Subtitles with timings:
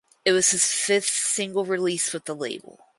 [0.25, 2.87] It was his fifth single release with the label.